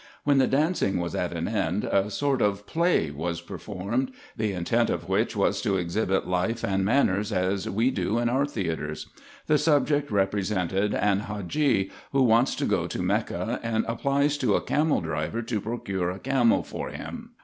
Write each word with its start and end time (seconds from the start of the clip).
When 0.23 0.39
the 0.39 0.47
dancing 0.47 0.97
was 0.99 1.13
at 1.13 1.31
an 1.31 1.47
end, 1.47 1.83
a 1.83 2.09
sort 2.09 2.41
of 2.41 2.65
play 2.65 3.11
was 3.11 3.39
performed, 3.39 4.11
the 4.35 4.51
intent 4.51 4.89
of 4.89 5.07
which 5.07 5.35
was 5.35 5.61
to 5.61 5.77
exhibit 5.77 6.27
life 6.27 6.63
and 6.63 6.83
man 6.83 7.05
ners, 7.09 7.31
as 7.31 7.69
we 7.69 7.91
do 7.91 8.17
in 8.17 8.27
our 8.27 8.47
theatres. 8.47 9.09
The 9.45 9.59
subject 9.59 10.09
represented 10.09 10.95
an 10.95 11.19
Hadgee, 11.25 11.91
who 12.13 12.23
wants 12.23 12.55
to 12.55 12.65
go 12.65 12.87
to 12.87 13.03
Mecca, 13.03 13.59
and 13.61 13.85
applies 13.87 14.39
to 14.39 14.55
a 14.55 14.61
camel 14.61 15.01
driver, 15.01 15.43
to 15.43 15.61
procure 15.61 16.09
a 16.09 16.17
camel 16.17 16.63
for 16.63 16.89
him. 16.89 17.33